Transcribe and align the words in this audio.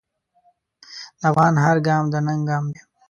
د 1.19 1.21
افغان 1.31 1.53
هر 1.65 1.77
ګام 1.87 2.03
د 2.13 2.15
ننګ 2.25 2.43
ګام 2.49 2.65
دی. 2.73 2.81